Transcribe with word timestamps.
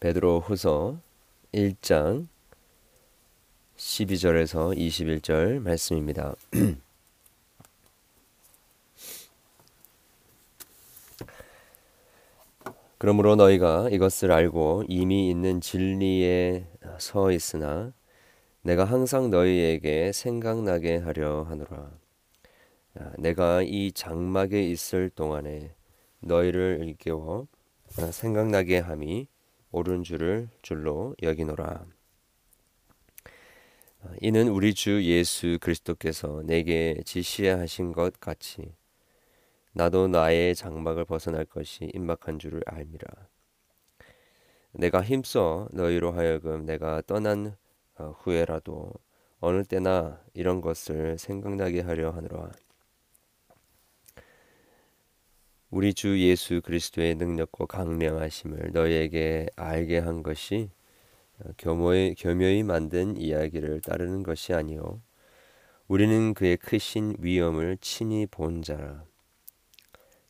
베드로 0.00 0.40
후서 0.40 0.98
1장 1.52 2.26
12절에서 3.76 4.74
21절 4.74 5.60
말씀입니다. 5.60 6.34
그러므로 12.96 13.36
너희가 13.36 13.90
이것을 13.90 14.32
알고 14.32 14.84
이미 14.88 15.28
있는 15.28 15.60
진리에 15.60 16.66
서 16.98 17.30
있으나 17.30 17.92
내가 18.62 18.84
항상 18.84 19.28
너희에게 19.28 20.12
생각나게 20.12 20.96
하려 20.96 21.42
하노라. 21.42 21.90
내가 23.18 23.60
이 23.62 23.92
장막에 23.92 24.62
있을 24.62 25.10
동안에 25.10 25.74
너희를 26.20 26.80
일깨워 26.84 27.46
생각나게 28.10 28.78
함이 28.78 29.28
옳은 29.72 30.02
줄을 30.02 30.48
줄로 30.62 31.14
여기노라. 31.22 31.86
이는 34.20 34.48
우리 34.48 34.74
주 34.74 35.04
예수 35.04 35.58
그리스도께서 35.60 36.42
내게 36.44 37.00
지시하신 37.04 37.92
것 37.92 38.18
같이 38.18 38.74
나도 39.72 40.08
나의 40.08 40.54
장막을 40.54 41.04
벗어날 41.04 41.44
것이 41.44 41.90
임박한 41.94 42.38
줄을 42.38 42.62
알미라. 42.66 43.28
내가 44.72 45.02
힘써 45.02 45.68
너희로 45.72 46.12
하여금 46.12 46.64
내가 46.64 47.02
떠난 47.02 47.56
어, 47.96 48.14
후에라도 48.18 48.92
어느 49.40 49.64
때나 49.64 50.20
이런 50.34 50.60
것을 50.60 51.18
생각나게 51.18 51.80
하려 51.80 52.10
하노라. 52.10 52.50
우리 55.70 55.94
주 55.94 56.18
예수 56.18 56.60
그리스도의 56.62 57.14
능력과 57.14 57.66
강명하심을 57.66 58.72
너희에게 58.72 59.46
알게 59.54 59.98
한 59.98 60.24
것이 60.24 60.68
어, 61.38 61.50
교묘히, 61.58 62.16
교묘히 62.18 62.64
만든 62.64 63.16
이야기를 63.16 63.80
따르는 63.80 64.24
것이 64.24 64.52
아니요 64.52 65.00
우리는 65.86 66.34
그의 66.34 66.56
크신 66.56 67.16
위엄을 67.20 67.78
친히 67.80 68.26
본 68.26 68.62
자라. 68.62 69.04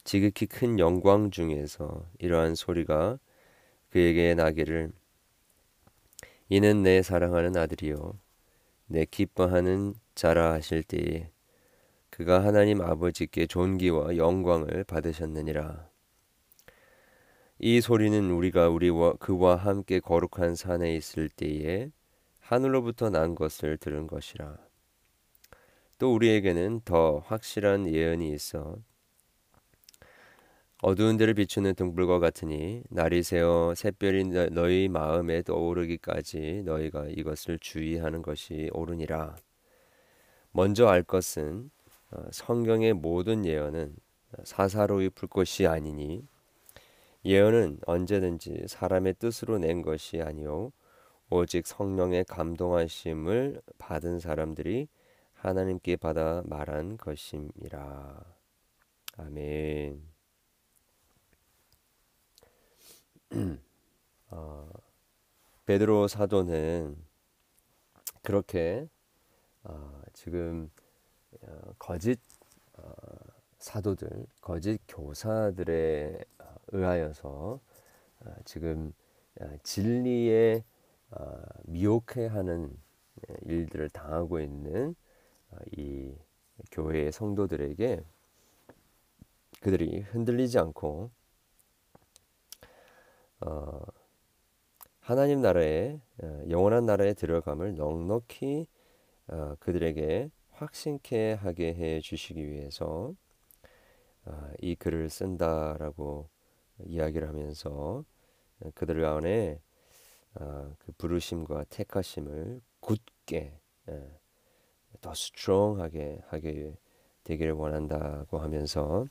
지극히 0.04 0.44
큰 0.44 0.78
영광 0.78 1.30
중에서 1.30 2.06
이러한 2.18 2.54
소리가 2.54 3.18
그에게 3.88 4.34
나기를 4.34 4.92
이는 6.50 6.82
내 6.82 7.00
사랑하는 7.00 7.56
아들이요 7.56 8.18
내 8.88 9.06
기뻐하는 9.06 9.94
자라 10.14 10.52
하실 10.52 10.82
때에 10.82 11.30
그가 12.20 12.44
하나님 12.44 12.82
아버지께 12.82 13.46
존귀와 13.46 14.18
영광을 14.18 14.84
받으셨느니라. 14.84 15.88
이 17.60 17.80
소리는 17.80 18.30
우리가 18.30 18.68
우리와 18.68 19.14
그와 19.14 19.56
함께 19.56 20.00
거룩한 20.00 20.54
산에 20.54 20.94
있을 20.96 21.30
때에 21.30 21.90
하늘로부터 22.40 23.08
난 23.08 23.34
것을 23.34 23.78
들은 23.78 24.06
것이라. 24.06 24.58
또 25.96 26.14
우리에게는 26.14 26.82
더 26.84 27.22
확실한 27.24 27.88
예언이 27.88 28.30
있어. 28.34 28.76
어두운 30.82 31.16
데를 31.16 31.32
비추는 31.32 31.74
등불과 31.74 32.18
같으니 32.18 32.82
날이 32.90 33.22
새어 33.22 33.72
샛별이 33.74 34.24
너희 34.50 34.88
마음에 34.88 35.40
떠오르기까지 35.40 36.64
너희가 36.66 37.06
이것을 37.08 37.58
주의하는 37.60 38.20
것이 38.20 38.68
옳으니라. 38.74 39.36
먼저 40.52 40.86
알 40.86 41.02
것은 41.02 41.70
어, 41.70 41.79
성경의 42.32 42.94
모든 42.94 43.44
예언은 43.44 43.96
사사로이 44.44 45.10
풀 45.10 45.28
것이 45.28 45.66
아니니 45.66 46.26
예언은 47.24 47.80
언제든지 47.86 48.66
사람의 48.68 49.14
뜻으로 49.18 49.58
낸 49.58 49.82
것이 49.82 50.22
아니요 50.22 50.72
오직 51.30 51.66
성령의 51.66 52.24
감동하심을 52.24 53.62
받은 53.78 54.18
사람들이 54.18 54.88
하나님께 55.34 55.96
받아 55.96 56.42
말한 56.44 56.98
것임이라. 56.98 58.24
아멘. 59.16 60.02
어, 64.30 64.68
베드로 65.66 66.08
사도는 66.08 66.96
그렇게 68.22 68.88
어, 69.62 70.02
지금 70.12 70.68
어, 70.76 70.79
거짓 71.78 72.20
어, 72.74 72.92
사도들, 73.58 74.26
거짓 74.40 74.80
교사들에 74.88 76.24
어, 76.38 76.44
의하여서 76.68 77.60
어, 78.20 78.34
지금 78.44 78.92
진리에 79.62 80.62
미혹해하는 81.64 82.76
일들을 83.42 83.88
당하고 83.90 84.40
있는 84.40 84.94
이 85.76 86.14
교회의 86.70 87.10
성도들에게 87.10 88.04
그들이 89.60 90.00
흔들리지 90.00 90.58
않고 90.58 91.10
어, 93.40 93.80
하나님 95.00 95.40
나라에 95.40 95.98
어, 96.22 96.42
영원한 96.48 96.86
나라에 96.86 97.14
들어감을 97.14 97.74
넉넉히 97.76 98.66
어, 99.28 99.54
그들에게 99.60 100.30
확신케 100.60 101.32
하게 101.32 101.74
해 101.74 102.00
주시기 102.00 102.46
위해서 102.46 103.14
어, 104.26 104.50
이 104.60 104.74
글을 104.74 105.08
쓴다라고 105.08 106.28
이야기를 106.84 107.26
하면서 107.28 108.04
그들 108.74 109.02
안에 109.06 109.58
어, 110.34 110.74
그 110.78 110.92
부르심과 110.98 111.64
택하심을 111.70 112.60
굳게 112.80 113.54
예, 113.88 114.20
더 115.00 115.14
스트롱하게 115.14 116.20
하게 116.28 116.76
되기를 117.24 117.52
원한다고 117.52 118.38
하면서 118.38 119.06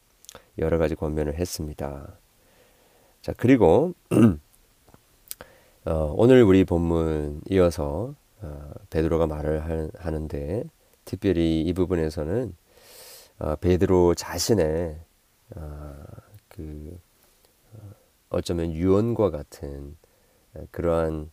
여러 0.59 0.77
가지 0.77 0.93
권면을 0.93 1.33
했습니다. 1.33 2.15
자, 3.23 3.33
그리고 3.35 3.93
어, 5.85 6.13
오늘 6.15 6.43
우리 6.43 6.63
본문 6.63 7.41
이어서 7.49 8.13
어, 8.41 8.71
베드로가 8.91 9.25
말을 9.25 9.91
하, 9.95 10.11
는데 10.11 10.63
특별히 11.09 11.63
이 11.63 11.73
부분에서는 11.73 12.55
어, 13.39 13.55
베드로 13.55 14.13
자신의 14.13 14.99
어, 15.55 15.95
그 16.47 16.99
어, 17.73 17.79
어쩌면 18.29 18.71
유언과 18.71 19.31
같은 19.31 19.97
그러한 20.69 21.31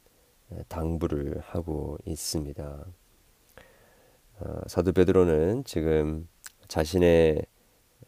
당부를 0.68 1.42
하고 1.44 1.98
있습니다. 2.06 2.86
어, 4.38 4.60
사도 4.66 4.92
베드로는 4.92 5.64
지금 5.64 6.26
자신의 6.68 7.44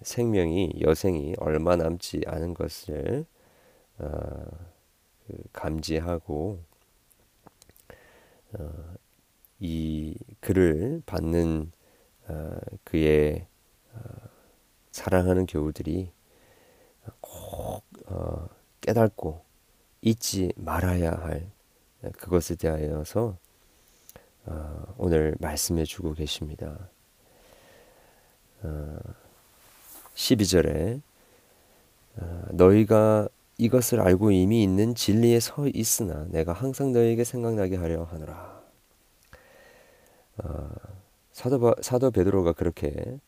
생명이 0.00 0.72
여생이 0.80 1.34
얼마 1.36 1.76
남지 1.76 2.22
않은 2.26 2.54
것을 2.54 3.26
어, 3.98 4.08
그 5.26 5.36
감지하고 5.52 6.62
어, 8.54 8.94
이 9.60 10.16
글을 10.40 11.02
받는 11.06 11.72
어, 12.28 12.58
그의 12.84 13.46
어, 13.92 13.98
사랑하는 14.92 15.46
교우들이 15.46 16.10
꼭 17.20 17.84
어, 18.06 18.48
깨닫고 18.80 19.44
잊지 20.02 20.52
말아야 20.56 21.12
할 21.12 21.50
그것에 22.18 22.54
대하여서 22.54 23.36
어, 24.46 24.94
오늘 24.96 25.34
말씀해 25.40 25.84
주고 25.84 26.14
계십니다. 26.14 26.88
12절에 30.14 31.00
너희가 32.50 33.28
이것을 33.56 34.00
알고 34.00 34.30
이미 34.32 34.62
있는 34.62 34.94
진리에 34.94 35.40
서 35.40 35.66
있으나 35.68 36.26
내가 36.30 36.52
항상 36.52 36.92
너에게 36.92 37.24
생각나게 37.24 37.76
하려 37.76 38.04
하노라. 38.04 38.47
어, 40.38 40.68
사도 41.32 41.74
사도 41.80 42.10
베드로가 42.10 42.52
그렇게 42.52 43.18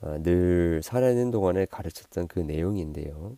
어, 0.00 0.22
늘 0.22 0.82
살아있는 0.82 1.30
동안에 1.30 1.66
가르쳤던 1.66 2.28
그 2.28 2.40
내용인데요. 2.40 3.36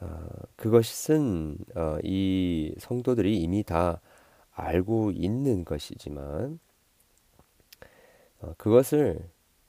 어, 0.00 0.28
그것은 0.56 1.58
어, 1.74 1.98
이 2.02 2.74
성도들이 2.78 3.38
이미 3.40 3.62
다 3.62 4.00
알고 4.52 5.12
있는 5.12 5.64
것이지만 5.64 6.58
어, 8.40 8.54
그것을 8.56 9.28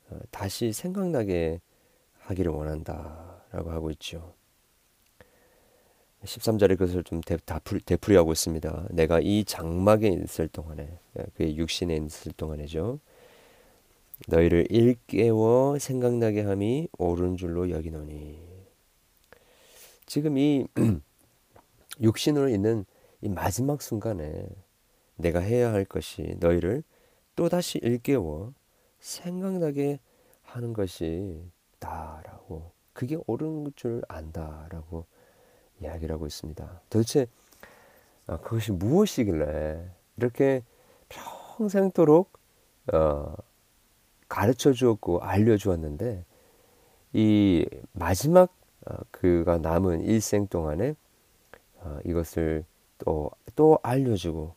어, 0.10 0.20
다시 0.32 0.74
생각나게 0.74 1.62
하기를 2.20 2.52
원한다라고 2.52 3.72
하고 3.72 3.92
있죠. 3.92 4.34
13절에 6.24 6.78
그것을 6.78 7.04
좀 7.04 7.22
되풀이, 7.22 8.16
하고 8.16 8.32
있습니다. 8.32 8.88
내가 8.92 9.20
이 9.20 9.44
장막에 9.44 10.08
있을 10.08 10.48
동안에 10.48 10.98
그의 11.36 11.58
육신에 11.58 11.96
있을 11.98 12.32
동안에죠. 12.34 13.00
너희를 14.28 14.68
일깨워 14.70 15.80
생각나게 15.80 16.42
함이 16.42 16.88
옳은 16.98 17.36
줄로 17.36 17.70
여기노니 17.70 18.40
지금 20.06 20.38
이 20.38 20.66
육신으로 22.02 22.50
있는 22.50 22.86
이 23.22 23.28
마지막 23.28 23.82
순간에 23.82 24.48
내가 25.16 25.40
해야 25.40 25.74
할 25.74 25.84
것이 25.84 26.36
너희를 26.40 26.84
또다시 27.36 27.80
일깨워 27.80 28.54
생각나게 29.00 30.00
하는 30.44 30.74
것이 30.74 31.44
다라고 31.80 32.72
그게 32.94 33.18
옳은 33.28 33.74
줄 33.76 34.04
안다라고 34.08 35.06
이야기를 35.84 36.16
하고 36.16 36.26
있습니다. 36.26 36.82
도대체 36.90 37.28
아, 38.28 38.38
그것이 38.38 38.72
무엇이길래 38.72 39.90
이렇게 40.18 40.64
평생토록 41.10 42.32
어, 42.94 43.36
가르쳐 44.28 44.74
주었고 44.74 45.22
알려 45.22 45.58
주었는데 45.58 46.26
이 47.14 47.66
마지막 47.92 48.56
어, 48.86 48.96
그가 49.12 49.58
남은 49.58 50.02
일생 50.02 50.48
동안에 50.48 50.96
어, 51.82 52.00
이것을 52.06 52.66
또 52.98 53.32
또 53.56 53.80
알려주고 53.84 54.56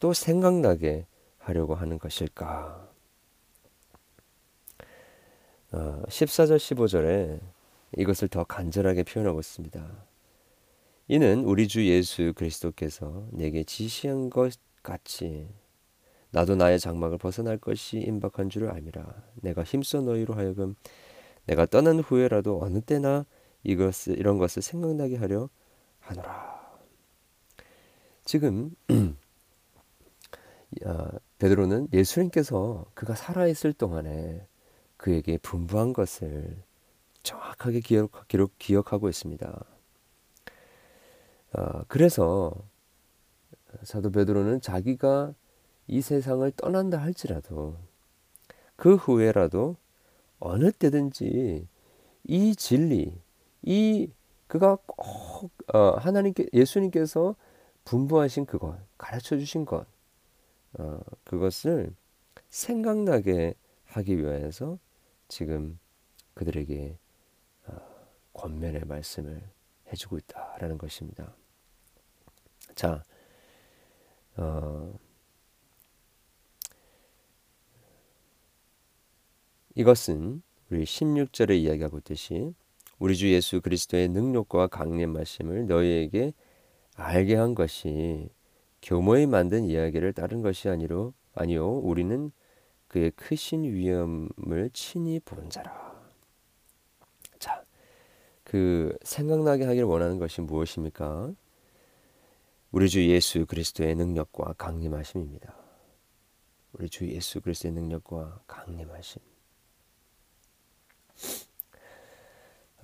또 0.00 0.12
생각나게 0.12 1.06
하려고 1.38 1.74
하는 1.74 1.98
것일까? 1.98 2.88
어, 5.72 6.02
14절 6.08 6.56
15절에 6.56 7.40
이것을 7.96 8.28
더 8.28 8.44
간절하게 8.44 9.04
표현하고 9.04 9.40
있습니다. 9.40 9.84
이는 11.06 11.44
우리 11.44 11.68
주 11.68 11.86
예수 11.86 12.32
그리스도께서 12.34 13.28
내게 13.30 13.62
지시한 13.62 14.30
것 14.30 14.54
같이 14.82 15.48
나도 16.30 16.56
나의 16.56 16.80
장막을 16.80 17.18
벗어날 17.18 17.58
것이 17.58 17.98
임박한 17.98 18.48
줄을 18.48 18.70
알미라. 18.70 19.22
내가 19.36 19.62
힘써 19.62 20.00
너희로 20.00 20.34
하여금 20.34 20.74
내가 21.46 21.66
떠난 21.66 22.00
후에라도 22.00 22.60
어느 22.62 22.80
때나 22.80 23.26
이것을 23.64 24.18
이런 24.18 24.38
것을 24.38 24.62
생각나게 24.62 25.16
하려 25.16 25.50
하노라. 26.00 26.54
지금 28.24 28.74
베드로는 31.38 31.88
예수님께서 31.92 32.86
그가 32.94 33.14
살아 33.14 33.46
있을 33.46 33.74
동안에 33.74 34.46
그에게 34.96 35.36
분부한 35.38 35.92
것을 35.92 36.62
정확하게 37.22 37.80
기억, 37.80 38.26
기록, 38.26 38.58
기억하고 38.58 39.10
있습니다. 39.10 39.64
어, 41.56 41.84
그래서 41.88 42.52
사도 43.82 44.10
베드로는 44.10 44.60
자기가 44.60 45.34
이 45.86 46.00
세상을 46.00 46.50
떠난다 46.52 46.98
할지라도 46.98 47.76
그 48.76 48.94
후에라도 48.96 49.76
어느 50.40 50.72
때든지 50.72 51.66
이 52.24 52.56
진리, 52.56 53.18
이 53.62 54.10
그가 54.46 54.78
꼭 54.86 55.50
어, 55.72 55.90
하나님께 55.96 56.48
예수님께서 56.52 57.36
분부하신 57.84 58.46
그것, 58.46 58.78
가르쳐 58.96 59.36
주신 59.36 59.64
것, 59.64 59.86
어, 60.78 61.00
그것을 61.24 61.94
생각나게 62.48 63.54
하기 63.86 64.18
위해서 64.18 64.78
지금 65.28 65.78
그들에게 66.34 66.96
어, 67.66 67.76
권면의 68.32 68.84
말씀을 68.86 69.42
해주고 69.92 70.18
있다라는 70.18 70.78
것입니다. 70.78 71.34
자, 72.74 73.02
어, 74.36 74.92
이것은 79.74 80.42
우리 80.70 80.84
16절에 80.84 81.56
이야기하고 81.56 81.98
있듯이 81.98 82.54
우리 82.98 83.16
주 83.16 83.30
예수 83.32 83.60
그리스도의 83.60 84.08
능력과 84.08 84.68
강림하심을 84.68 85.66
너희에게 85.66 86.32
알게 86.96 87.34
한 87.34 87.54
것이 87.54 88.28
교모에 88.82 89.26
만든 89.26 89.64
이야기를 89.64 90.12
따른 90.12 90.42
것이 90.42 90.68
아니로 90.68 91.12
아니요 91.34 91.68
우리는 91.68 92.30
그의 92.88 93.10
크신 93.12 93.64
위엄을 93.64 94.70
친히 94.72 95.18
본 95.20 95.50
자라. 95.50 95.94
자, 97.40 97.64
그 98.44 98.96
생각나게 99.02 99.64
하기를 99.64 99.86
원하는 99.86 100.18
것이 100.18 100.40
무엇입니까? 100.40 101.32
우리 102.74 102.88
주 102.88 103.08
예수 103.08 103.46
그리스도의 103.46 103.94
능력과 103.94 104.54
강림하심입니다. 104.54 105.54
우리 106.72 106.88
주 106.88 107.08
예수 107.08 107.40
그리스도의 107.40 107.72
능력과 107.72 108.40
강림하심. 108.48 109.22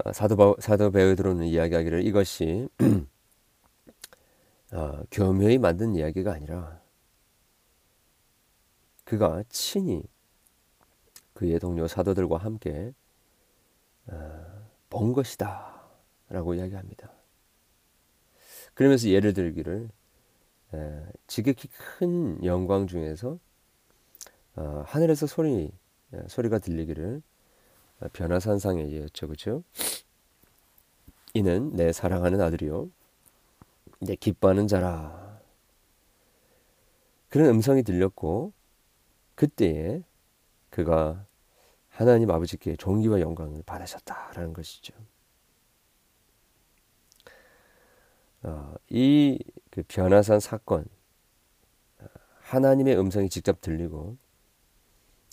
어, 0.05 0.13
사도 0.13 0.57
사도 0.61 0.93
베드로는 0.93 1.47
이야기하기를 1.47 2.07
이것이 2.07 2.69
어, 4.73 5.03
교묘히 5.11 5.59
만든 5.59 5.97
이야기가 5.97 6.35
아니라 6.35 6.81
그가 9.03 9.43
친히 9.49 10.05
그의 11.35 11.59
동료 11.59 11.89
사도들과 11.89 12.37
함께 12.37 12.95
어, 14.07 14.69
본 14.89 15.13
것이다라고 15.13 16.55
이야기합니다. 16.55 17.20
그러면서 18.81 19.11
예를 19.11 19.35
들기를 19.35 19.91
에, 20.73 21.03
지극히 21.27 21.69
큰 21.69 22.43
영광 22.43 22.87
중에서 22.87 23.39
어, 24.57 24.85
하늘에서 24.87 25.27
소리 25.27 25.71
소리가 26.29 26.61
들리기를 26.61 27.21
변화산상에이었죠, 28.15 29.27
그렇죠? 29.27 29.63
이는 31.35 31.77
내 31.77 31.93
사랑하는 31.93 32.41
아들이요, 32.41 32.89
내 33.99 34.15
기뻐하는 34.15 34.67
자라. 34.67 35.39
그런 37.29 37.51
음성이 37.51 37.83
들렸고 37.83 38.55
그때에 39.35 40.03
그가 40.71 41.27
하나님 41.91 42.31
아버지께 42.31 42.77
존귀와 42.77 43.21
영광을 43.21 43.63
받으셨다라는 43.65 44.55
것이죠. 44.55 44.95
어, 48.43 48.75
이그 48.89 49.85
변화산 49.89 50.41
사건, 50.41 50.87
하나님의 52.41 52.99
음성이 52.99 53.29
직접 53.29 53.61
들리고 53.61 54.17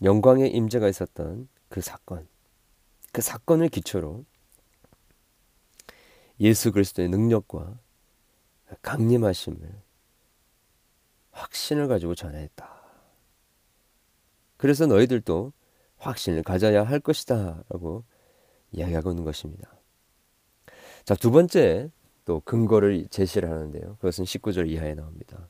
영광의 0.03 0.51
임재가 0.51 0.87
있었던 0.87 1.47
그 1.69 1.81
사건, 1.81 2.27
그 3.11 3.21
사건을 3.21 3.69
기초로 3.69 4.25
예수 6.39 6.71
그리스도의 6.71 7.09
능력과 7.09 7.79
강림하심을 8.81 9.81
확신을 11.31 11.87
가지고 11.87 12.15
전했다. 12.15 12.77
그래서 14.57 14.85
너희들도 14.85 15.53
확신을 15.97 16.43
가져야 16.43 16.83
할 16.83 16.99
것이다. 16.99 17.63
라고 17.69 18.03
이야기하고 18.71 19.11
있는 19.11 19.23
것입니다. 19.23 19.71
자, 21.05 21.15
두 21.15 21.31
번째 21.31 21.89
또 22.27 22.41
근거를 22.41 23.07
제시를 23.09 23.49
하는데요. 23.49 23.95
그것은 23.95 24.25
19절 24.25 24.69
이하에 24.69 24.95
나옵니다. 24.95 25.47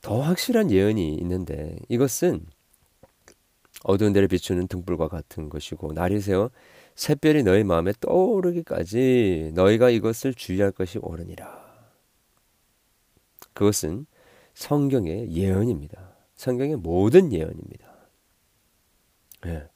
더 0.00 0.20
확실한 0.20 0.72
예언이 0.72 1.14
있는데 1.14 1.76
이것은 1.88 2.44
어두운 3.84 4.12
데를 4.12 4.26
비추는 4.26 4.66
등불과 4.66 5.06
같은 5.06 5.48
것이고 5.48 5.92
날이 5.92 6.20
새어 6.20 6.50
샛별이 6.96 7.44
너희 7.44 7.62
마음에 7.62 7.92
떠오르기까지 8.00 9.52
너희가 9.54 9.90
이것을 9.90 10.34
주의할 10.34 10.72
것이 10.72 10.98
옳으니라. 10.98 11.62
그것은 13.54 14.06
성경의 14.54 15.30
예언입니다. 15.30 16.16
성경의 16.34 16.74
모든 16.74 17.32
예언입니다. 17.32 17.86
예. 19.46 19.68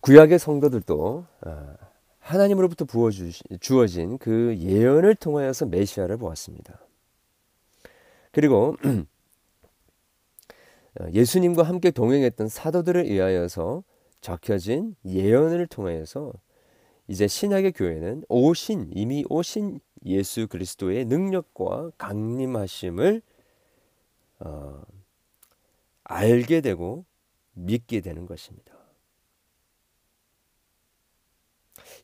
구약의 0.00 0.38
성도들도 0.38 1.26
아, 1.42 1.76
하나님으로부터 2.30 2.84
부어 2.84 3.10
주어진 3.60 4.16
그 4.18 4.56
예언을 4.56 5.16
통하여서 5.16 5.66
메시아를 5.66 6.16
보았습니다. 6.16 6.78
그리고 8.30 8.76
예수님과 11.12 11.64
함께 11.64 11.90
동행했던 11.90 12.48
사도들을 12.48 13.06
의하여서 13.06 13.82
적혀진 14.20 14.94
예언을 15.04 15.66
통하여서 15.66 16.32
이제 17.08 17.26
신약의 17.26 17.72
교회는 17.72 18.22
오신 18.28 18.92
이미 18.94 19.24
오신 19.28 19.80
예수 20.06 20.46
그리스도의 20.46 21.06
능력과 21.06 21.90
강림하심을 21.98 23.22
어, 24.38 24.82
알게 26.04 26.60
되고 26.60 27.04
믿게 27.54 28.00
되는 28.00 28.26
것입니다. 28.26 28.79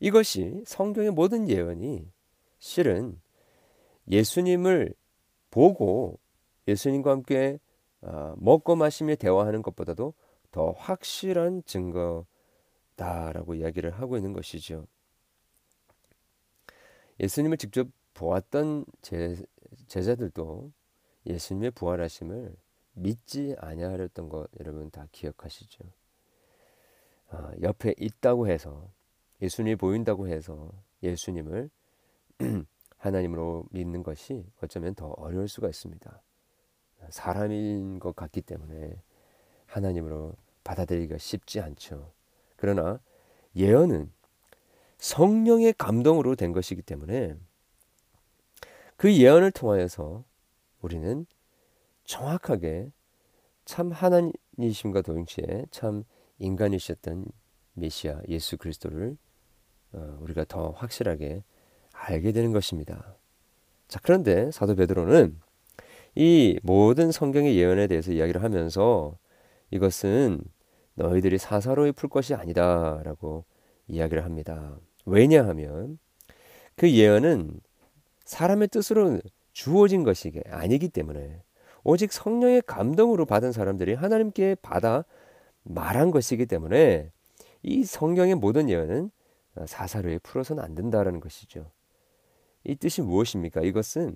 이것이 0.01 0.63
성경의 0.67 1.11
모든 1.11 1.49
예언이 1.49 2.11
실은 2.59 3.21
예수님을 4.09 4.95
보고 5.51 6.19
예수님과 6.69 7.11
함께 7.11 7.59
어, 8.03 8.35
먹고 8.37 8.77
마시며 8.77 9.17
대화하는 9.17 9.63
것보다도 9.63 10.15
더 10.51 10.73
확실한 10.73 11.63
증거다라고 11.65 13.55
이야기를 13.55 13.91
하고 13.91 14.17
있는 14.17 14.33
것이죠. 14.33 14.87
예수님을 17.21 17.57
직접 17.57 17.89
보았던 18.15 18.85
제, 19.03 19.37
제자들도 19.89 20.73
예수님의 21.27 21.73
부활하심을 21.73 22.55
믿지 22.93 23.55
아니하였던 23.59 24.29
것 24.29 24.49
여러분 24.61 24.91
다 24.91 25.07
기억하시죠? 25.13 25.85
아, 27.29 27.53
옆에 27.61 27.95
있다고 27.99 28.49
해서 28.49 28.89
예수님이 29.43 29.77
보인다고 29.77 30.29
해서 30.29 30.71
예수님을 31.03 31.71
하나님으로 32.99 33.67
믿는 33.71 34.03
것이 34.03 34.45
어쩌면 34.63 34.95
더 34.95 35.09
어려울 35.09 35.49
수가 35.49 35.69
있습니다. 35.69 36.23
사람인 37.11 37.99
것 37.99 38.17
같기 38.17 38.43
때문에 38.43 39.01
하나님으로 39.67 40.35
받아들이기가 40.65 41.19
쉽지 41.19 41.61
않죠. 41.61 42.13
그러나 42.57 43.01
예언은 43.55 44.13
성령의 44.99 45.75
감동으로 45.75 46.37
된 46.37 46.53
것이기 46.53 46.83
때문에 46.83 47.37
그 48.97 49.15
예언을 49.15 49.51
통하여서 49.51 50.25
우리는 50.81 51.27
정확하게 52.05 52.91
참 53.65 53.91
하나님이심과 53.93 55.03
동시에 55.03 55.67
참 55.71 56.05
인간이셨던 56.39 57.27
메시아 57.75 58.23
예수 58.29 58.57
그리스도를 58.57 59.17
어, 59.17 59.26
우리가 60.21 60.45
더 60.45 60.71
확실하게 60.71 61.43
알게 61.93 62.33
되는 62.33 62.53
것입니다. 62.53 63.17
자, 63.89 64.01
그런데 64.03 64.51
사도 64.51 64.75
베드로는 64.75 65.39
이 66.15 66.59
모든 66.63 67.13
성경의 67.13 67.57
예언에 67.57 67.87
대해서 67.87 68.13
이야기를 68.13 68.43
하면서 68.43 69.17
이것은 69.71 70.41
너희들이 70.95 71.39
사사로이 71.39 71.93
풀 71.93 72.09
것이 72.09 72.35
아니다라고 72.35 73.45
이야기를 73.89 74.25
합니다. 74.25 74.77
왜냐하면 75.05 75.99
그 76.75 76.91
예언은 76.91 77.61
사람의 78.25 78.69
뜻으로 78.69 79.21
주어진 79.53 80.03
것이 80.03 80.43
아니기 80.51 80.89
때문에 80.89 81.43
오직 81.85 82.13
성령의 82.13 82.63
감동으로 82.67 83.27
받은 83.27 83.53
사람들이 83.53 83.95
하나님께 83.95 84.57
받아 84.57 85.05
말한 85.63 86.11
것이기 86.11 86.47
때문에 86.47 87.11
이 87.63 87.85
성경의 87.85 88.35
모든 88.35 88.69
예언은 88.69 89.11
사사로이 89.67 90.19
풀어서는 90.19 90.63
안 90.63 90.75
된다라는 90.75 91.21
것이죠. 91.21 91.71
이 92.65 92.75
뜻이 92.75 93.01
무엇입니까? 93.01 93.63
이것은 93.63 94.15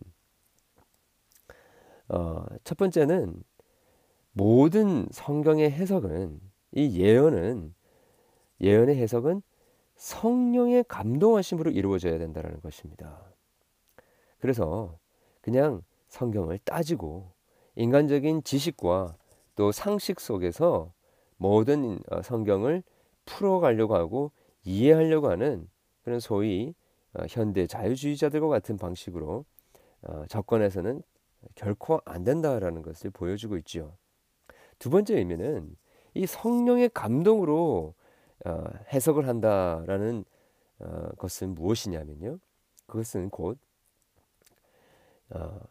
어, 2.09 2.45
첫 2.65 2.77
번째는 2.77 3.43
모든 4.33 5.07
성경의 5.13 5.71
해석은 5.71 6.41
이 6.73 7.01
예언은 7.01 7.75
예언의 8.61 8.97
해석은 8.97 9.43
성령의 9.95 10.85
감동하심으로 10.89 11.71
이루어져야 11.71 12.19
된다는 12.19 12.61
것입니다. 12.61 13.23
그래서 14.41 14.99
그냥 15.41 15.83
성경을 16.09 16.59
따지고 16.65 17.33
인간적인 17.77 18.43
지식과 18.43 19.17
또 19.55 19.73
상식 19.73 20.21
속에서 20.21 20.93
모든 21.37 22.01
어, 22.11 22.23
성경을 22.23 22.83
풀어가려고 23.25 23.95
하고 23.95 24.33
이해하려고 24.65 25.31
하는 25.31 25.69
그런 26.03 26.21
소위 26.21 26.75
어, 27.13 27.25
현대 27.29 27.67
자유주의자들과 27.67 28.49
같은 28.49 28.77
방식으로 28.77 29.45
어, 30.03 30.25
접근해서는 30.29 31.03
결코 31.55 32.01
안 32.05 32.25
된다라는 32.25 32.83
것을 32.83 33.11
보여주고 33.11 33.57
있죠. 33.59 33.97
두 34.79 34.91
번째 34.91 35.19
의미는 35.19 35.77
이 36.15 36.27
성령의 36.27 36.91
감동으로 36.95 37.95
어, 38.45 38.65
해석을 38.93 39.29
한다라는 39.29 40.25
것은 41.19 41.55
무엇이냐면요. 41.55 42.39
그것은 42.87 43.29
곧 43.29 43.59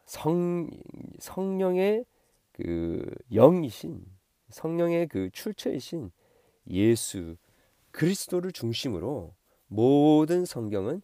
성, 0.05 0.69
성령의 1.17 2.05
그 2.51 3.11
영이신 3.31 4.05
성령의 4.49 5.07
그 5.07 5.31
출처이신 5.31 6.11
예수 6.69 7.37
그리스도를 7.91 8.51
중심으로 8.51 9.33
모든 9.67 10.45
성경은 10.45 11.01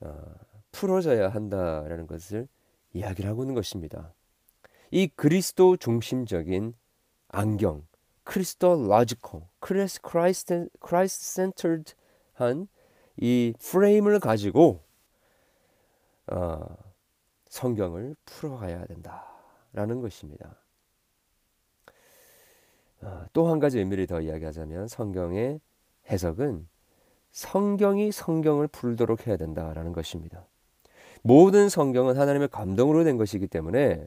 어, 0.00 0.22
풀어져야 0.72 1.28
한다라는 1.28 2.06
것을 2.06 2.48
이야기를 2.92 3.28
하고 3.28 3.42
있는 3.42 3.54
것입니다. 3.54 4.14
이 4.90 5.08
그리스도 5.08 5.76
중심적인 5.76 6.74
안경, 7.28 7.86
Christological, 8.24 9.42
Chris 9.60 10.00
Christ 10.00 10.68
Christ 10.80 11.24
centered한 11.24 12.68
이 13.16 13.54
프레임을 13.58 14.20
가지고 14.20 14.82
어, 16.26 16.76
성경을 17.48 18.16
풀어가야 18.24 18.84
된다라는 18.86 20.00
것입니다. 20.00 20.56
어, 23.02 23.24
또한 23.32 23.60
가지 23.60 23.78
의미를 23.78 24.06
더 24.06 24.20
이야기하자면 24.20 24.88
성경의 24.88 25.60
해석은 26.10 26.68
성경이 27.32 28.12
성경을 28.12 28.68
풀도록 28.68 29.26
해야 29.26 29.36
된다라는 29.36 29.92
것입니다. 29.92 30.46
모든 31.22 31.68
성경은 31.68 32.16
하나님의 32.16 32.48
감동으로 32.48 33.04
된 33.04 33.16
것이기 33.16 33.46
때문에 33.46 34.06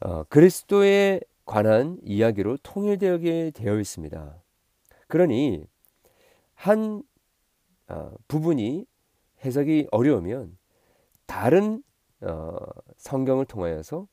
어, 0.00 0.24
그리스도에 0.24 1.20
관한 1.44 1.98
이야기로 2.02 2.58
통일되게 2.62 3.50
되어 3.50 3.78
있습니다. 3.78 4.36
그러니 5.08 5.66
한 6.54 7.02
어, 7.88 8.12
부분이 8.28 8.86
해석이 9.44 9.88
어려우면 9.90 10.56
다른 11.26 11.82
어, 12.20 12.56
성경을 12.96 13.44
통하여서 13.44 14.06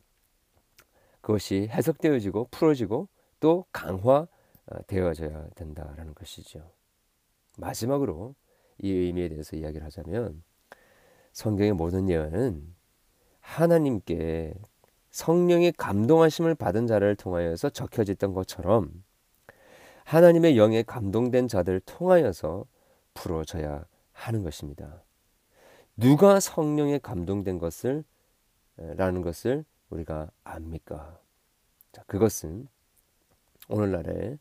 그것이 1.22 1.70
해석되어지고 1.72 2.48
풀어지고 2.52 3.08
또 3.40 3.66
강화 3.72 4.28
되어져야 4.88 5.50
된다라는 5.56 6.14
것이죠. 6.14 6.72
마지막으로 7.58 8.36
이 8.80 8.92
의미에 8.92 9.30
대해서 9.30 9.56
이야기를 9.56 9.86
하자면 9.86 10.44
성경의 11.34 11.74
모든 11.74 12.10
예언은 12.10 12.76
하나님께 13.40 14.54
성령의 15.10 15.74
감동하심을 15.74 16.56
받은 16.56 16.88
자를 16.88 17.16
통하여서 17.16 17.70
적혀졌던 17.70 18.34
것처럼 18.34 19.04
하나님의 20.06 20.58
영에 20.58 20.84
감동된 20.84 21.48
자들을 21.48 21.82
통하여서 21.82 22.66
풀어져야 23.14 23.86
하는 24.14 24.44
것입니다. 24.44 25.04
누가 25.98 26.40
성령에 26.40 26.98
감동된 27.00 27.60
것을 27.60 28.04
라는 28.78 29.22
것을 29.22 29.66
우리가 29.90 30.32
압니까? 30.44 31.20
자, 31.92 32.04
그것은 32.08 32.68
오늘날에 33.68 34.38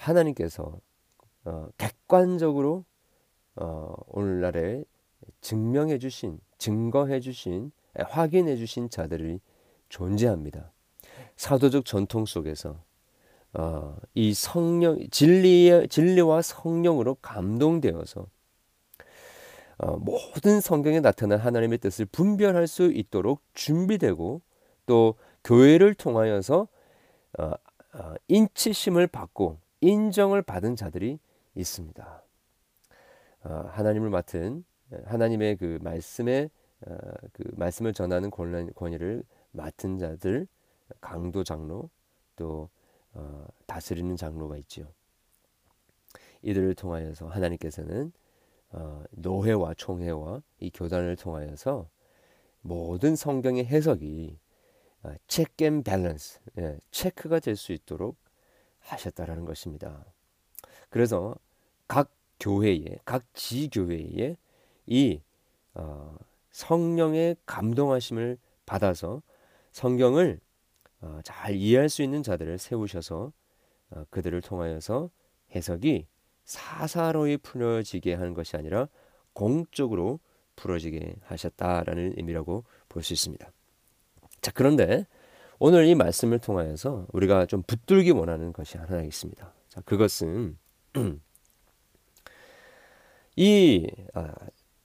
하나님께서 0.00 0.80
어, 1.44 1.68
객관적으로 1.78 2.84
어, 3.56 3.94
오늘날에 4.08 4.84
증명해 5.40 5.98
주신, 5.98 6.40
증거해 6.58 7.20
주신, 7.20 7.72
확인해 7.94 8.56
주신 8.56 8.88
자들이 8.88 9.40
존재합니다. 9.88 10.72
사도적 11.36 11.84
전통 11.84 12.24
속에서 12.24 12.82
어, 13.52 13.96
이 14.14 14.32
성령 14.32 14.98
진리 15.10 15.88
진리와 15.88 16.42
성령으로 16.42 17.16
감동되어서 17.16 18.26
어, 19.78 19.96
모든 19.96 20.60
성경에 20.60 21.00
나타난 21.00 21.38
하나님의 21.38 21.78
뜻을 21.78 22.04
분별할 22.06 22.66
수 22.66 22.92
있도록 22.92 23.42
준비되고 23.54 24.40
또 24.86 25.14
교회를 25.42 25.94
통하여서 25.94 26.68
어, 27.38 27.44
어, 27.94 28.14
인치심을 28.28 29.06
받고 29.08 29.58
인정을 29.80 30.42
받은 30.42 30.76
자들이 30.76 31.18
있습니다. 31.54 32.22
어, 33.42 33.48
하나님을 33.70 34.10
맡은 34.10 34.64
하나님의 35.04 35.56
그 35.56 35.78
말씀에 35.82 36.50
어, 36.86 36.96
그 37.32 37.44
말씀을 37.56 37.92
전하는 37.92 38.30
권위를 38.30 39.22
맡은 39.52 39.98
자들 39.98 40.46
강도 41.00 41.44
장로 41.44 41.90
또 42.36 42.68
어, 43.12 43.46
다스리는 43.66 44.16
장로가 44.16 44.56
있죠. 44.58 44.92
이들을 46.42 46.74
통하여서 46.74 47.28
하나님께서는 47.28 48.12
노회와 49.10 49.74
총회와 49.74 50.42
이 50.60 50.70
교단을 50.70 51.16
통하여서 51.16 51.88
모든 52.62 53.16
성경의 53.16 53.66
해석이 53.66 54.38
check 55.26 55.64
and 55.64 55.82
balance 55.82 56.40
체크가 56.90 57.40
될 57.40 57.56
수 57.56 57.72
있도록 57.72 58.16
하셨다라는 58.80 59.44
것입니다. 59.44 60.04
그래서 60.88 61.34
각 61.88 62.10
교회에 62.40 62.98
각 63.04 63.24
지교회에 63.34 64.36
이 64.86 65.20
어, 65.74 66.16
성령의 66.50 67.36
감동하심을 67.46 68.38
받아서 68.66 69.22
성경을 69.72 70.40
어, 71.02 71.20
잘 71.24 71.54
이해할 71.54 71.88
수 71.88 72.02
있는 72.02 72.22
자들을 72.22 72.58
세우셔서 72.58 73.32
어, 73.90 74.04
그들을 74.10 74.40
통하여서 74.42 75.10
해석이 75.54 76.06
사사로이 76.44 77.36
풀어지게 77.38 78.14
하는 78.14 78.34
것이 78.34 78.56
아니라 78.56 78.88
공적으로 79.32 80.18
부러지게 80.56 81.16
하셨다라는 81.22 82.14
의미라고 82.16 82.64
볼 82.88 83.02
수 83.02 83.12
있습니다. 83.12 83.50
자, 84.40 84.50
그런데 84.52 85.06
오늘 85.62 85.84
이 85.84 85.94
말씀을 85.94 86.38
통하여서 86.38 87.08
우리가 87.12 87.44
좀 87.44 87.62
붙들기 87.62 88.12
원하는 88.12 88.50
것이 88.50 88.78
하나 88.78 89.02
있습니다. 89.02 89.52
자, 89.68 89.80
그것은 89.82 90.56
이 93.36 93.86
아, 94.14 94.32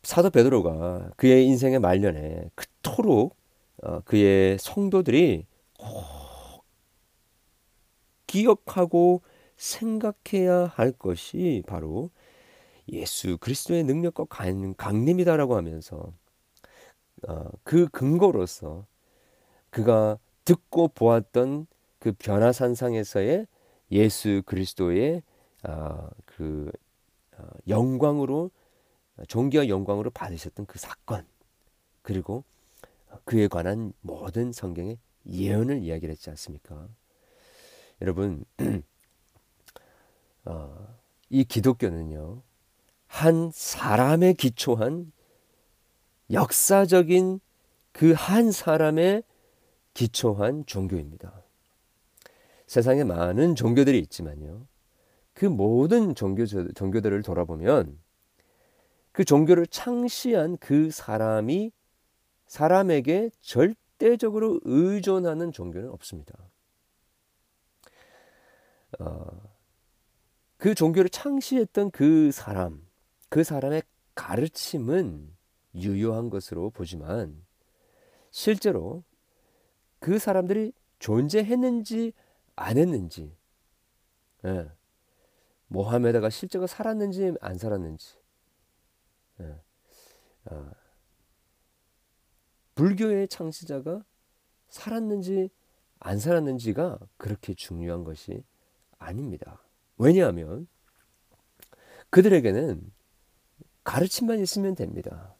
사도 0.04 0.30
베드로가 0.30 1.12
그의 1.16 1.46
인생의 1.46 1.80
말년에 1.80 2.50
그토록 2.56 3.38
어, 3.84 4.02
그의 4.02 4.58
성도들이 4.60 5.46
기억하고 8.28 9.22
생각해야 9.56 10.66
할 10.66 10.92
것이 10.92 11.64
바로 11.68 12.10
예수 12.92 13.38
그리스도의 13.38 13.86
능력과 13.86 14.26
강림이다라고 14.76 15.56
하면서 15.56 16.12
어, 17.30 17.46
그 17.64 17.88
근거로서 17.88 18.86
그가 19.70 20.20
듣고 20.46 20.90
보았던 20.90 21.68
그 22.00 22.12
변화산상에서의 22.14 23.48
예수 23.92 24.44
그리스도의 24.46 25.24
어, 25.64 26.10
그 26.26 26.72
어, 27.38 27.48
영광으로 27.68 28.52
종기와 29.28 29.68
영광으로 29.68 30.12
받으셨던 30.12 30.66
그 30.66 30.78
사건 30.80 31.26
그리고 32.02 32.44
그에 33.24 33.48
관한 33.48 33.94
모든 34.02 34.52
성경의 34.52 35.00
예언을 35.28 35.80
이야기를 35.80 36.12
했지 36.12 36.30
않습니까? 36.30 36.88
여러분 38.02 38.46
어, 40.46 40.96
이 41.30 41.44
기독교는요 41.44 42.44
한 43.08 43.50
사람에 43.54 44.34
기초한 44.34 45.12
역사적인 46.32 47.40
그 47.92 48.14
한 48.14 48.52
사람의 48.52 49.24
기초한 49.96 50.66
종교입니다. 50.68 51.42
세상에 52.68 53.04
많은 53.04 53.56
종교들이 53.56 53.98
있지만요. 54.00 54.68
그 55.34 55.46
모든 55.46 56.14
종교, 56.14 56.46
종교들을 56.46 57.22
돌아보면 57.24 58.00
그 59.12 59.24
종교를 59.24 59.66
창시한 59.68 60.58
그 60.58 60.92
사람이 60.92 61.72
사람에게 62.48 63.32
절대적으로 63.42 64.60
의존하는 64.64 65.52
종교는 65.52 65.90
없습니다. 65.90 66.36
어, 69.00 69.26
그 70.58 70.76
종교를 70.76 71.10
창시했던 71.10 71.92
그 71.92 72.32
사람, 72.32 72.86
그 73.30 73.44
사람의 73.44 73.84
가르침은 74.14 75.34
유효한 75.76 76.30
것으로 76.30 76.70
보지만 76.70 77.46
실제로 78.32 79.04
그 80.00 80.20
사람들이 80.20 80.74
존재했는지 81.00 82.14
안 82.56 82.78
했는지 82.78 83.36
예. 84.46 84.72
모하메다가 85.68 86.30
실제로 86.30 86.68
살았는지 86.68 87.36
안 87.42 87.58
살았는지 87.58 88.18
예. 89.42 89.62
어. 90.52 90.72
불교의 92.76 93.28
창시자가 93.28 94.04
살았는지 94.70 95.50
안 96.00 96.20
살았는지가 96.20 97.00
그렇게 97.18 97.54
중요한 97.54 98.04
것이 98.04 98.44
아닙니다. 99.00 99.64
왜냐하면 99.98 100.68
그들에게는 102.10 102.92
가르침만 103.84 104.40
있으면 104.40 104.76
됩니다. 104.76 105.36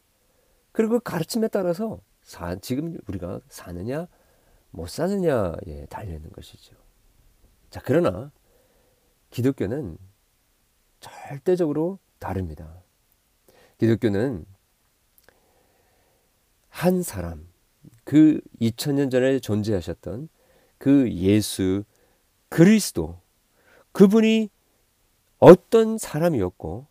그리고 0.72 0.94
그 0.94 1.00
가르침에 1.00 1.48
따라서 1.48 2.00
사, 2.22 2.56
지금 2.56 2.98
우리가 3.06 3.40
사느냐 3.48 4.08
못 4.76 4.90
사느냐에 4.90 5.86
달려 5.88 6.12
있는 6.12 6.30
것이죠. 6.32 6.76
자, 7.70 7.80
그러나 7.82 8.30
기독교는 9.30 9.96
절대적으로 11.00 11.98
다릅니다. 12.18 12.82
기독교는 13.78 14.44
한 16.68 17.02
사람, 17.02 17.48
그 18.04 18.38
2000년 18.60 19.10
전에 19.10 19.38
존재하셨던 19.40 20.28
그 20.76 21.10
예수 21.10 21.84
그리스도, 22.50 23.18
그분이 23.92 24.50
어떤 25.38 25.96
사람이었고, 25.96 26.86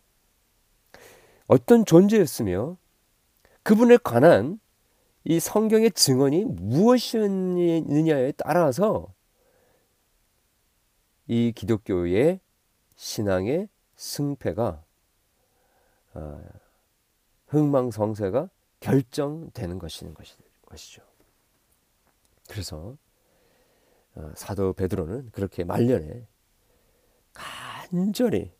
어떤 1.46 1.84
존재였으며 1.84 2.76
그분에 3.62 3.96
관한 4.02 4.58
이 5.28 5.40
성경의 5.40 5.90
증언이 5.90 6.44
무엇이었느냐에 6.44 8.30
따라서 8.36 9.12
이 11.26 11.50
기독교의 11.52 12.38
신앙의 12.94 13.68
승패가 13.96 14.84
아, 16.14 16.42
흥망성쇠가 17.48 18.50
결정되는 18.78 19.80
것이는 19.80 20.14
것이죠. 20.62 21.02
그래서 22.48 22.96
어, 24.14 24.32
사도 24.36 24.74
베드로는 24.74 25.30
그렇게 25.32 25.64
말년에 25.64 26.24
간절히 27.32 28.52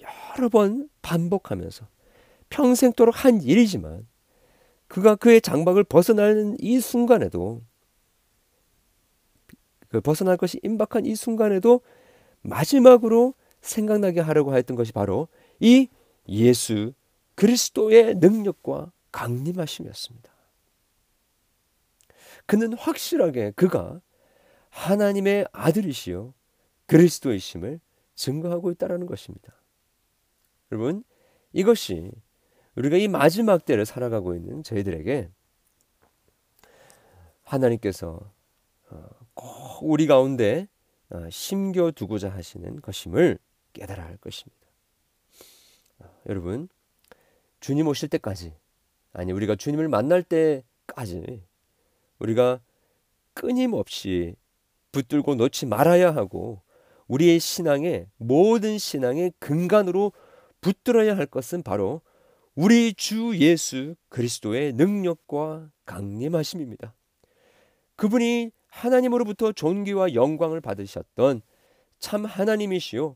여러 0.00 0.48
번 0.50 0.88
반복하면서 1.02 1.88
평생도록 2.48 3.24
한 3.24 3.42
일이지만 3.42 4.06
그가 4.88 5.16
그의 5.16 5.40
장막을 5.40 5.84
벗어나는 5.84 6.56
이 6.60 6.80
순간에도 6.80 7.62
그 9.88 10.00
벗어날 10.00 10.36
것이 10.36 10.60
임박한 10.62 11.06
이 11.06 11.14
순간에도 11.14 11.80
마지막으로 12.42 13.34
생각나게 13.60 14.20
하려고 14.20 14.56
했던 14.56 14.76
것이 14.76 14.92
바로 14.92 15.28
이 15.58 15.88
예수 16.28 16.92
그리스도의 17.34 18.16
능력과 18.16 18.92
강림하심이었습니다. 19.12 20.30
그는 22.46 22.74
확실하게 22.74 23.52
그가 23.52 24.00
하나님의 24.70 25.46
아들이시요 25.52 26.34
그리스도이심을 26.86 27.80
증거하고 28.14 28.70
있다는 28.70 29.06
것입니다. 29.06 29.54
여러분 30.70 31.02
이것이 31.52 32.10
우리가 32.76 32.96
이 32.96 33.08
마지막 33.08 33.64
때를 33.64 33.86
살아가고 33.86 34.34
있는 34.34 34.62
저희들에게 34.62 35.30
하나님께서 37.42 38.32
어, 38.90 39.08
꼭 39.34 39.80
우리 39.82 40.06
가운데 40.06 40.68
어, 41.10 41.28
심겨 41.30 41.92
두고자 41.92 42.28
하시는 42.30 42.80
것임을 42.80 43.38
깨달아야 43.72 44.06
할 44.06 44.16
것입니다. 44.18 44.66
어, 46.00 46.06
여러분 46.28 46.68
주님 47.60 47.86
오실 47.88 48.08
때까지 48.08 48.54
아니 49.12 49.32
우리가 49.32 49.56
주님을 49.56 49.88
만날 49.88 50.22
때까지 50.22 51.42
우리가 52.18 52.60
끊임없이 53.32 54.34
붙들고 54.92 55.34
놓지 55.34 55.66
말아야 55.66 56.14
하고 56.14 56.62
우리의 57.08 57.38
신앙의 57.38 58.08
모든 58.16 58.78
신앙의 58.78 59.32
근간으로 59.38 60.12
붙들어야 60.60 61.16
할 61.16 61.26
것은 61.26 61.62
바로 61.62 62.02
우리 62.56 62.94
주 62.94 63.36
예수 63.36 63.96
그리스도의 64.08 64.72
능력과 64.72 65.70
강림하심입니다. 65.84 66.94
그분이 67.96 68.50
하나님으로부터 68.68 69.52
존귀와 69.52 70.14
영광을 70.14 70.62
받으셨던 70.62 71.42
참 71.98 72.24
하나님이시요 72.24 73.14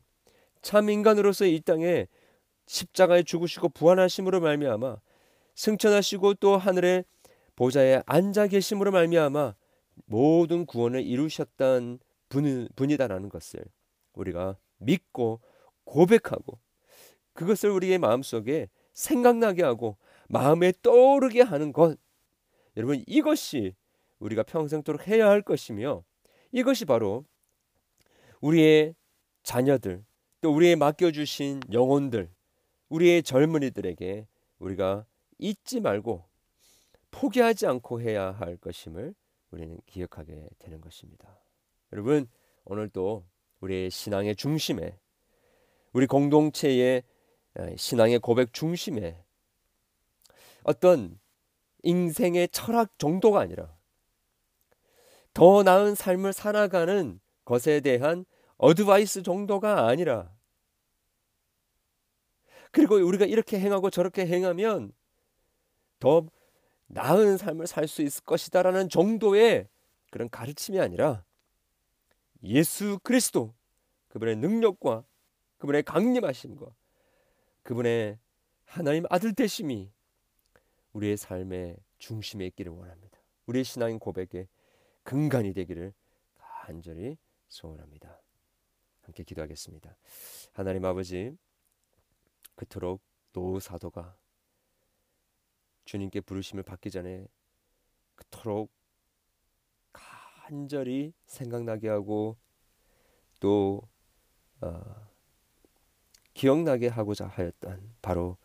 참 0.61 0.91
인간으로서 0.91 1.47
이 1.47 1.59
땅에 1.61 2.07
십자가에 2.67 3.23
죽으시고 3.23 3.71
부활하심으로 3.71 4.41
말미암아 4.41 4.99
승천하시고 5.55 6.35
또 6.35 6.59
하늘의 6.59 7.05
보좌에 7.57 8.03
앉아 8.05 8.49
계심으로 8.49 8.91
말미암아 8.91 9.55
모든 10.05 10.67
구원을 10.67 11.03
이루셨던 11.03 11.99
분, 12.29 12.69
분이다라는 12.77 13.31
것을 13.31 13.65
우리가 14.13 14.59
믿고 14.77 15.41
고백하고 15.85 16.59
그것을 17.33 17.71
우리의 17.71 17.97
마음속에 17.97 18.69
생각나게 18.93 19.63
하고 19.63 19.97
마음에 20.29 20.73
떠오르게 20.83 21.43
하는 21.43 21.73
것. 21.73 21.99
여러분 22.77 23.03
이것이 23.07 23.75
우리가 24.19 24.43
평생도록 24.43 25.09
해야 25.09 25.29
할 25.29 25.43
것이며 25.43 26.05
이것이 26.53 26.85
바로 26.85 27.25
우리의 28.41 28.95
자녀들 29.43 30.05
또 30.41 30.55
우리의 30.55 30.77
맡겨주신 30.77 31.61
영혼들 31.73 32.31
우리의 32.89 33.23
젊은이들에게 33.23 34.27
우리가 34.59 35.07
잊지 35.39 35.81
말고 35.81 36.25
포기하지 37.11 37.67
않고 37.67 38.01
해야 38.01 38.31
할 38.31 38.57
것임을 38.57 39.15
우리는 39.51 39.81
기억하게 39.87 40.49
되는 40.59 40.81
것입니다. 40.81 41.41
여러분 41.93 42.29
오늘 42.65 42.89
또 42.89 43.25
우리의 43.61 43.91
신앙의 43.91 44.37
중심에 44.37 44.99
우리 45.93 46.07
공동체의 46.07 47.03
신앙의 47.77 48.19
고백 48.19 48.53
중심에 48.53 49.23
어떤 50.63 51.19
인생의 51.83 52.49
철학 52.51 52.99
정도가 52.99 53.41
아니라 53.41 53.75
더 55.33 55.63
나은 55.63 55.95
삶을 55.95 56.33
살아가는 56.33 57.21
것에 57.45 57.81
대한 57.81 58.25
어드바이스 58.59 59.23
정도가 59.23 59.87
아니라 59.89 60.31
그리고 62.73 62.97
우리가 62.97 63.25
이렇게 63.25 63.59
행하고 63.59 63.91
저렇게 63.91 64.27
행하면 64.27 64.93
더 65.99 66.27
나은 66.87 67.37
삶을 67.37 67.67
살 67.67 67.87
수 67.89 68.03
있을 68.03 68.25
것이다라는 68.25 68.89
정도의 68.89 69.69
그런 70.11 70.29
가르침이 70.29 70.81
아니라 70.81 71.25
예수 72.43 72.99
그리스도 73.03 73.55
그분의 74.09 74.37
능력과 74.37 75.05
그분의 75.59 75.83
강림하심과 75.85 76.67
그분의 77.63 78.19
하나님 78.65 79.05
아들 79.11 79.35
되심이 79.35 79.93
우리의 80.93 81.17
삶의 81.17 81.77
중심에 81.99 82.47
있기를 82.47 82.73
원합니다. 82.73 83.19
우리의 83.47 83.65
신앙 83.65 83.99
고백의 83.99 84.49
근간이 85.03 85.53
되기를 85.53 85.93
간절히 86.37 87.17
소원합니다. 87.49 88.23
함께 89.03 89.25
기도하겠습니다. 89.25 89.97
하나님 90.53 90.85
아버지 90.85 91.37
그토록 92.55 93.03
노사도가 93.33 94.17
주님께 95.85 96.21
부르심을 96.21 96.63
받기 96.63 96.91
전에 96.91 97.27
그토록 98.15 98.73
간절히 99.93 101.13
생각나게 101.27 101.89
하고 101.89 102.37
또 103.41 103.89
어, 104.61 105.10
기억나게 106.41 106.89
하고자 106.89 107.27
하였던 107.27 107.83
바로 108.01 108.39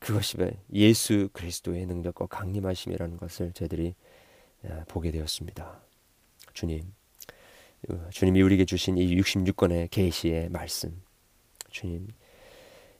그것이 0.00 0.36
예수 0.74 1.30
그리스도의 1.32 1.86
능력과 1.86 2.26
강림하심이라는 2.26 3.16
것을 3.16 3.52
저희들이 3.54 3.94
어, 4.64 4.84
보게 4.86 5.10
되었습니다. 5.10 5.80
주님, 6.52 6.92
어, 7.88 8.10
주님이 8.10 8.42
우리에게 8.42 8.66
주신 8.66 8.98
이 8.98 9.16
66권의 9.16 9.90
계시의 9.90 10.50
말씀, 10.50 11.00
주님, 11.70 12.08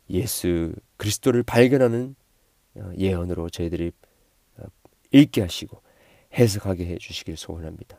예수 0.08 0.72
그리스도를 0.96 1.42
발견하는 1.42 2.16
어, 2.76 2.92
예언으로 2.96 3.50
저희들이 3.50 3.92
읽게 5.12 5.42
하시고 5.42 5.82
해석하게 6.32 6.86
해 6.86 6.96
주시길 6.96 7.36
소원합니다. 7.36 7.98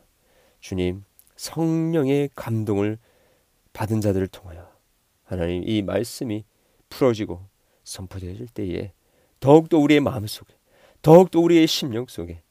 주님, 0.62 1.04
성령의 1.36 2.32
감동을 2.34 2.98
받은 3.74 4.02
자들을 4.02 4.28
통하여 4.30 4.77
하나님 5.28 5.68
이 5.68 5.82
말씀이 5.82 6.46
풀어지고 6.88 7.46
선포되어질 7.84 8.48
때에 8.48 8.94
더욱더 9.42 9.78
우리의 9.78 10.00
마음 10.00 10.26
속에 10.26 10.54
더욱더 11.02 11.42
우리의 11.42 11.68
심령 11.68 12.06
속에 12.08 12.42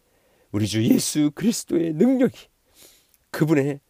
우리 0.52 0.66
주 0.66 0.84
예수 0.84 1.30
그리스도의 1.34 1.94
능력이 1.94 2.36
그분의 3.30 3.80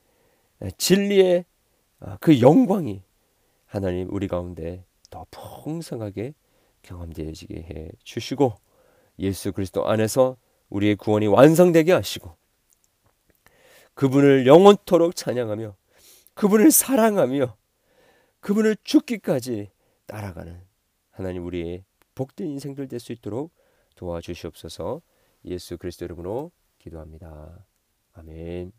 진리의 0.78 1.44
아, 1.98 2.16
그 2.20 2.40
영광이 2.40 3.02
하나님 3.66 4.08
우리 4.12 4.28
가운데 4.28 4.84
더 5.10 5.26
풍성하게 5.30 6.34
경험되어지게 6.82 7.54
해 7.54 7.90
주시고 8.04 8.54
예수 9.18 9.52
그리스도 9.52 9.88
안에서 9.88 10.36
우리의 10.70 10.94
구원이 10.94 11.26
완성되게 11.26 11.92
하시고 11.92 12.36
그분을 13.94 14.46
영원토록 14.46 15.16
찬양하며 15.16 15.74
그분을 16.34 16.70
사랑하며 16.70 17.56
그분을 18.46 18.76
죽기까지 18.84 19.72
따라가는 20.06 20.62
하나님 21.10 21.44
우리의 21.46 21.84
복된 22.14 22.46
인생들 22.46 22.86
될 22.86 23.00
수 23.00 23.10
있도록 23.10 23.52
도와주시옵소서 23.96 25.02
예수 25.46 25.76
그리스도 25.76 26.04
이름으로 26.04 26.52
기도합니다. 26.78 27.66
아멘. 28.12 28.70